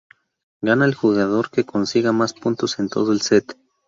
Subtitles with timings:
[0.63, 3.55] Gana el jugador que consiga más puntos en todo el set.